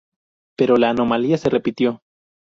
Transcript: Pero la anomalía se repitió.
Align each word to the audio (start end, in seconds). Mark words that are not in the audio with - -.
Pero 0.57 0.77
la 0.77 0.89
anomalía 0.89 1.37
se 1.37 1.51
repitió. 1.51 2.01